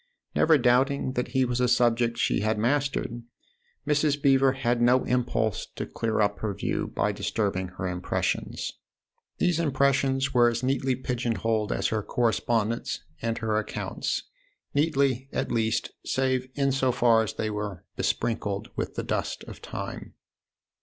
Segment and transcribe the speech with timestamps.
[0.33, 3.21] Never doubting that he was a subject she had mastered,
[3.85, 4.19] Mrs.
[4.19, 8.71] Beever had no impulse to clear up her view by distributing her impressions.
[9.37, 14.23] These impressions were as neatly pigeon holed as her correspondence and her accounts
[14.73, 19.61] neatly, at least, save in so far as they were besprinkled with the dust of
[19.61, 20.15] time.